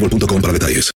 [0.00, 0.90] boostmobile.com para detalles.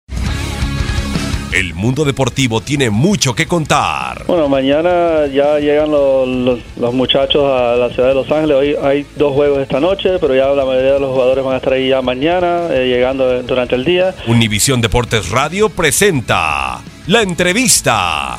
[1.52, 4.24] El mundo deportivo tiene mucho que contar.
[4.26, 8.56] Bueno, mañana ya llegan los, los- los muchachos a la ciudad de Los Ángeles.
[8.56, 11.56] Hoy hay dos juegos esta noche, pero ya la mayoría de los jugadores van a
[11.58, 14.14] estar ahí ya mañana, eh, llegando durante el día.
[14.26, 18.38] Univisión Deportes Radio presenta la entrevista.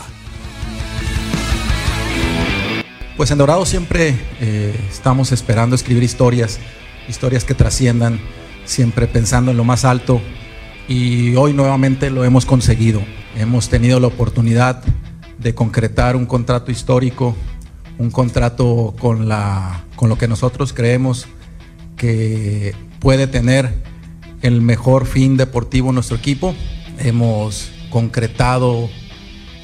[3.15, 6.59] Pues en Dorado siempre eh, estamos esperando escribir historias,
[7.07, 8.19] historias que trasciendan,
[8.65, 10.19] siempre pensando en lo más alto
[10.87, 13.01] y hoy nuevamente lo hemos conseguido.
[13.35, 14.83] Hemos tenido la oportunidad
[15.37, 17.35] de concretar un contrato histórico,
[17.97, 21.27] un contrato con, lo que nosotros creemos
[21.97, 23.73] que puede tener
[24.41, 26.53] el mejor fin deportivo en nuestro equipo.
[26.99, 28.89] Hemos concretado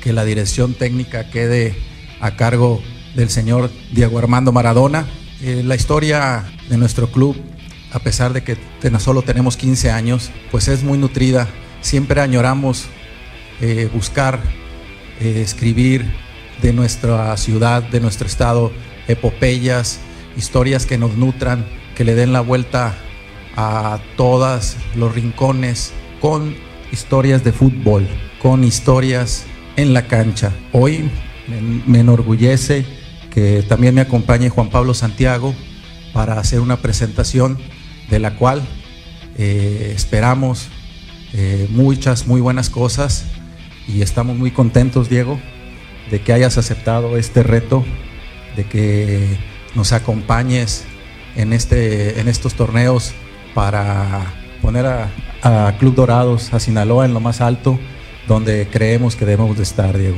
[0.01, 1.75] que la dirección técnica quede
[2.21, 2.81] a cargo
[3.15, 5.07] del señor Diego Armando Maradona.
[5.41, 7.35] Eh, la historia de nuestro club,
[7.91, 8.57] a pesar de que
[8.99, 11.47] solo tenemos 15 años, pues es muy nutrida.
[11.81, 12.85] Siempre añoramos
[13.61, 14.39] eh, buscar,
[15.19, 16.05] eh, escribir
[16.61, 18.71] de nuestra ciudad, de nuestro estado,
[19.07, 19.99] epopeyas,
[20.37, 22.95] historias que nos nutran, que le den la vuelta
[23.55, 26.55] a todos los rincones con
[26.91, 28.07] historias de fútbol,
[28.41, 29.45] con historias
[29.77, 30.51] en la cancha.
[30.71, 31.09] Hoy
[31.87, 32.85] me enorgullece
[33.31, 35.55] que también me acompañe Juan Pablo Santiago
[36.13, 37.57] para hacer una presentación
[38.09, 38.61] de la cual
[39.37, 40.67] eh, esperamos
[41.33, 43.25] eh, muchas muy buenas cosas
[43.87, 45.39] y estamos muy contentos, Diego,
[46.11, 47.85] de que hayas aceptado este reto,
[48.55, 49.37] de que
[49.75, 50.85] nos acompañes
[51.35, 53.13] en, este, en estos torneos
[53.53, 55.09] para poner a,
[55.41, 57.79] a Club Dorados, a Sinaloa en lo más alto,
[58.27, 60.17] donde creemos que debemos de estar, Diego.